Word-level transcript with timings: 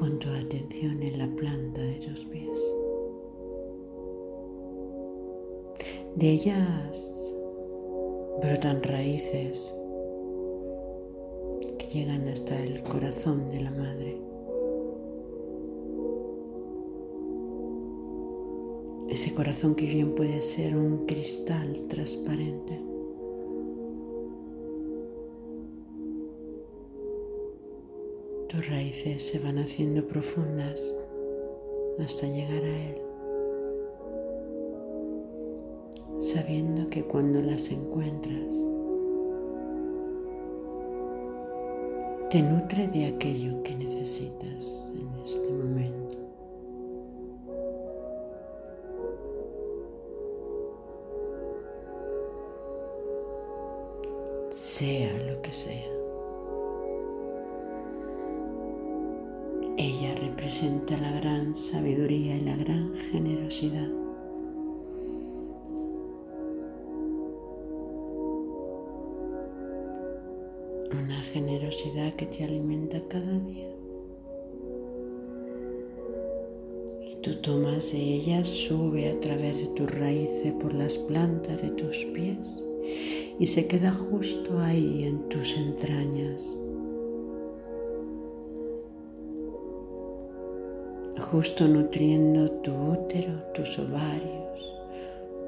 Pon 0.00 0.18
tu 0.18 0.30
atención 0.30 1.02
en 1.02 1.18
la 1.18 1.28
planta 1.36 1.82
de 1.82 1.96
tus 1.96 2.24
pies. 2.24 2.58
De 6.16 6.30
ellas 6.30 7.12
brotan 8.40 8.82
raíces 8.82 9.74
que 11.78 11.86
llegan 11.92 12.26
hasta 12.28 12.58
el 12.58 12.82
corazón 12.82 13.50
de 13.50 13.60
la 13.60 13.70
madre. 13.72 14.18
Ese 19.10 19.34
corazón 19.34 19.74
que 19.74 19.84
bien 19.84 20.14
puede 20.14 20.40
ser 20.40 20.78
un 20.78 21.04
cristal 21.04 21.78
transparente. 21.88 22.89
Tus 28.50 28.68
raíces 28.68 29.22
se 29.22 29.38
van 29.38 29.58
haciendo 29.58 30.04
profundas 30.04 30.82
hasta 32.04 32.26
llegar 32.26 32.64
a 32.64 32.88
Él, 32.88 33.00
sabiendo 36.18 36.88
que 36.88 37.04
cuando 37.04 37.40
las 37.40 37.70
encuentras, 37.70 38.52
te 42.30 42.42
nutre 42.42 42.88
de 42.88 43.06
aquello 43.06 43.62
que 43.62 43.76
necesitas 43.76 44.90
en 44.96 45.22
este 45.22 45.52
momento. 45.52 46.16
Sea 54.50 55.22
lo 55.22 55.40
que 55.40 55.52
sea. 55.52 55.99
Ella 59.76 60.14
representa 60.14 60.96
la 60.96 61.12
gran 61.12 61.54
sabiduría 61.56 62.36
y 62.36 62.40
la 62.40 62.56
gran 62.56 62.94
generosidad. 63.10 63.88
Una 70.92 71.22
generosidad 71.32 72.14
que 72.14 72.26
te 72.26 72.44
alimenta 72.44 73.00
cada 73.08 73.38
día. 73.38 73.70
Y 77.10 77.16
tú 77.22 77.36
tomas 77.36 77.92
de 77.92 77.98
ella, 77.98 78.44
sube 78.44 79.10
a 79.10 79.20
través 79.20 79.60
de 79.60 79.68
tus 79.68 79.90
raíces 79.90 80.52
por 80.54 80.74
las 80.74 80.98
plantas 80.98 81.62
de 81.62 81.70
tus 81.70 81.96
pies 82.06 82.64
y 83.38 83.46
se 83.46 83.66
queda 83.66 83.92
justo 83.92 84.60
ahí 84.60 85.04
en 85.04 85.28
tus 85.28 85.56
entrañas 85.56 86.56
justo 91.18 91.66
nutriendo 91.66 92.50
tu 92.62 92.72
útero, 92.72 93.42
tus 93.54 93.78
ovarios, 93.78 94.74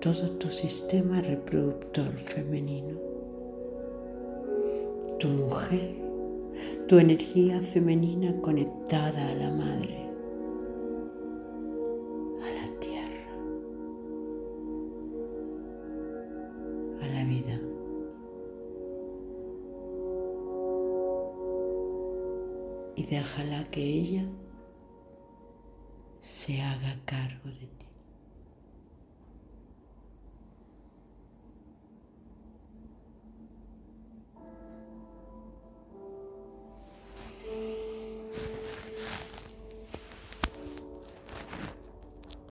todo 0.00 0.30
tu 0.38 0.50
sistema 0.50 1.20
reproductor 1.20 2.12
femenino. 2.12 2.98
Tu 5.18 5.28
mujer, 5.28 5.96
tu 6.86 6.98
energía 6.98 7.60
femenina 7.60 8.40
conectada 8.40 9.30
a 9.30 9.34
la 9.34 9.50
madre, 9.50 10.06
a 12.40 12.50
la 12.54 12.78
tierra, 12.78 13.26
a 17.02 17.08
la 17.08 17.24
vida. 17.24 17.60
Y 22.94 23.06
déjala 23.06 23.64
que 23.70 23.82
ella 23.82 24.28
se 26.48 26.62
haga 26.62 26.96
cargo 27.04 27.50
de 27.50 27.66
ti. 27.66 27.87